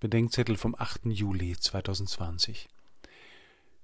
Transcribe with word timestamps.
Bedenkzettel 0.00 0.56
vom 0.56 0.74
8. 0.74 1.02
Juli 1.04 1.58
2020. 1.58 2.70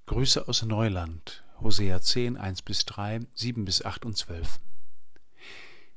Grüße 0.07 0.49
aus 0.49 0.63
Neuland, 0.63 1.45
Hosea 1.61 2.01
10, 2.01 2.39
1 2.39 2.63
bis 2.63 2.87
3, 2.87 3.21
7 3.35 3.67
bis 3.67 3.85
8 3.85 4.07
und 4.07 4.17
12. 4.17 4.59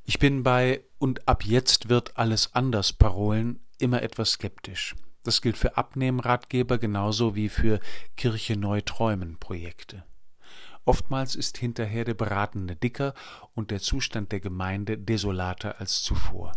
Ich 0.03 0.19
bin 0.19 0.43
bei 0.43 0.83
und 0.97 1.25
ab 1.29 1.45
jetzt 1.45 1.87
wird 1.87 2.17
alles 2.17 2.53
anders 2.53 2.91
Parolen 2.91 3.61
immer 3.77 4.01
etwas 4.01 4.31
skeptisch. 4.31 4.93
Das 5.23 5.41
gilt 5.41 5.55
für 5.55 5.77
Abnehmratgeber 5.77 6.79
genauso 6.79 7.35
wie 7.35 7.47
für 7.47 7.79
Kirche 8.17 8.57
neu 8.57 8.81
träumen 8.81 9.37
Projekte. 9.37 10.03
Oftmals 10.83 11.35
ist 11.35 11.57
hinterher 11.57 12.03
der 12.03 12.15
Beratende 12.15 12.75
dicker 12.75 13.13
und 13.55 13.71
der 13.71 13.79
Zustand 13.79 14.33
der 14.33 14.41
Gemeinde 14.41 14.97
desolater 14.97 15.79
als 15.79 16.03
zuvor. 16.03 16.51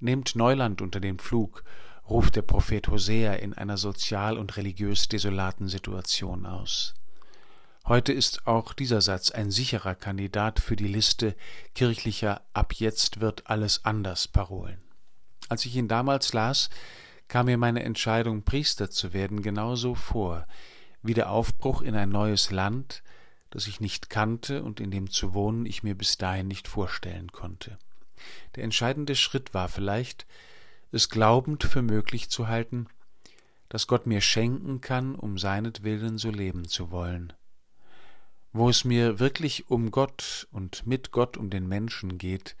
Nehmt 0.00 0.36
Neuland 0.36 0.82
unter 0.82 1.00
den 1.00 1.18
Pflug 1.18 1.64
ruft 2.08 2.36
der 2.36 2.42
Prophet 2.42 2.88
Hosea 2.88 3.34
in 3.34 3.54
einer 3.54 3.76
sozial 3.76 4.38
und 4.38 4.56
religiös 4.56 5.08
desolaten 5.08 5.68
Situation 5.68 6.46
aus. 6.46 6.94
Heute 7.86 8.12
ist 8.12 8.46
auch 8.46 8.72
dieser 8.72 9.00
Satz 9.00 9.30
ein 9.30 9.50
sicherer 9.50 9.94
Kandidat 9.94 10.58
für 10.58 10.76
die 10.76 10.88
Liste 10.88 11.36
kirchlicher 11.74 12.42
Ab 12.52 12.74
jetzt 12.74 13.20
wird 13.20 13.48
alles 13.48 13.84
anders 13.84 14.26
Parolen. 14.26 14.78
Als 15.48 15.64
ich 15.66 15.76
ihn 15.76 15.86
damals 15.86 16.32
las, 16.32 16.68
kam 17.28 17.46
mir 17.46 17.58
meine 17.58 17.84
Entscheidung, 17.84 18.42
Priester 18.42 18.90
zu 18.90 19.12
werden, 19.12 19.42
genauso 19.42 19.94
vor, 19.94 20.46
wie 21.02 21.14
der 21.14 21.30
Aufbruch 21.30 21.82
in 21.82 21.94
ein 21.94 22.08
neues 22.08 22.50
Land, 22.50 23.02
das 23.50 23.68
ich 23.68 23.80
nicht 23.80 24.10
kannte 24.10 24.62
und 24.62 24.80
in 24.80 24.90
dem 24.90 25.10
zu 25.10 25.34
wohnen 25.34 25.66
ich 25.66 25.82
mir 25.82 25.94
bis 25.94 26.18
dahin 26.18 26.48
nicht 26.48 26.66
vorstellen 26.66 27.30
konnte. 27.30 27.78
Der 28.56 28.64
entscheidende 28.64 29.14
Schritt 29.14 29.54
war 29.54 29.68
vielleicht, 29.68 30.26
es 30.92 31.08
glaubend 31.08 31.64
für 31.64 31.82
möglich 31.82 32.30
zu 32.30 32.48
halten, 32.48 32.86
dass 33.68 33.86
Gott 33.86 34.06
mir 34.06 34.20
schenken 34.20 34.80
kann, 34.80 35.14
um 35.14 35.38
seinetwillen 35.38 36.18
so 36.18 36.30
leben 36.30 36.66
zu 36.66 36.90
wollen. 36.90 37.32
Wo 38.52 38.68
es 38.68 38.84
mir 38.84 39.18
wirklich 39.18 39.68
um 39.68 39.90
Gott 39.90 40.46
und 40.50 40.86
mit 40.86 41.10
Gott 41.10 41.36
um 41.36 41.50
den 41.50 41.66
Menschen 41.68 42.16
geht, 42.18 42.56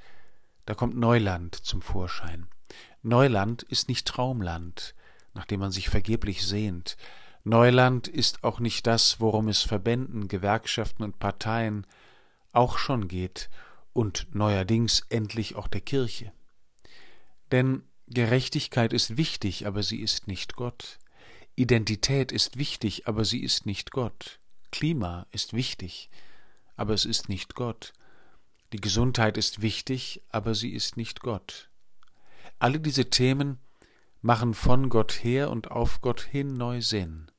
da 0.66 0.74
kommt 0.74 0.96
Neuland 0.96 1.54
zum 1.54 1.80
Vorschein. 1.80 2.48
Neuland 3.02 3.62
ist 3.62 3.88
nicht 3.88 4.06
Traumland, 4.06 4.94
nach 5.32 5.46
dem 5.46 5.60
man 5.60 5.70
sich 5.70 5.88
vergeblich 5.88 6.46
sehnt. 6.46 6.96
Neuland 7.44 8.08
ist 8.08 8.42
auch 8.42 8.58
nicht 8.58 8.86
das, 8.86 9.20
worum 9.20 9.46
es 9.48 9.62
Verbänden, 9.62 10.26
Gewerkschaften 10.26 11.04
und 11.04 11.20
Parteien 11.20 11.86
auch 12.52 12.78
schon 12.78 13.06
geht 13.06 13.48
und 13.92 14.26
neuerdings 14.34 15.02
endlich 15.08 15.54
auch 15.54 15.68
der 15.68 15.82
Kirche. 15.82 16.32
Denn 17.52 17.84
Gerechtigkeit 18.08 18.92
ist 18.92 19.16
wichtig, 19.16 19.66
aber 19.66 19.82
sie 19.82 20.00
ist 20.00 20.28
nicht 20.28 20.54
Gott. 20.54 20.98
Identität 21.56 22.32
ist 22.32 22.56
wichtig, 22.56 23.08
aber 23.08 23.24
sie 23.24 23.42
ist 23.42 23.66
nicht 23.66 23.90
Gott. 23.90 24.38
Klima 24.70 25.26
ist 25.32 25.54
wichtig, 25.54 26.10
aber 26.76 26.94
es 26.94 27.04
ist 27.04 27.28
nicht 27.28 27.54
Gott. 27.54 27.92
Die 28.72 28.80
Gesundheit 28.80 29.36
ist 29.36 29.62
wichtig, 29.62 30.22
aber 30.28 30.54
sie 30.54 30.70
ist 30.70 30.96
nicht 30.96 31.20
Gott. 31.20 31.68
Alle 32.58 32.78
diese 32.78 33.10
Themen 33.10 33.58
machen 34.22 34.54
von 34.54 34.88
Gott 34.88 35.24
her 35.24 35.50
und 35.50 35.70
auf 35.70 36.00
Gott 36.00 36.20
hin 36.20 36.54
neu 36.54 36.82
Sinn. 36.82 37.30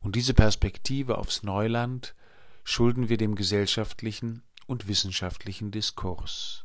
Und 0.00 0.16
diese 0.16 0.34
Perspektive 0.34 1.18
aufs 1.18 1.42
Neuland 1.42 2.14
schulden 2.62 3.08
wir 3.08 3.16
dem 3.16 3.36
gesellschaftlichen 3.36 4.42
und 4.66 4.88
wissenschaftlichen 4.88 5.70
Diskurs. 5.70 6.63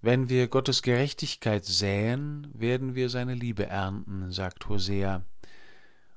Wenn 0.00 0.28
wir 0.28 0.46
Gottes 0.46 0.82
Gerechtigkeit 0.82 1.64
säen, 1.64 2.48
werden 2.54 2.94
wir 2.94 3.08
seine 3.08 3.34
Liebe 3.34 3.66
ernten, 3.66 4.30
sagt 4.30 4.68
Hosea. 4.68 5.24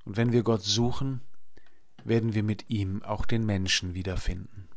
Und 0.06 0.18
wenn 0.18 0.32
wir 0.32 0.44
Gott 0.44 0.62
suchen, 0.62 1.22
werden 2.04 2.36
wir 2.36 2.44
mit 2.44 2.70
ihm 2.70 3.02
auch 3.04 3.26
den 3.26 3.46
Menschen 3.46 3.96
wiederfinden. 3.96 4.68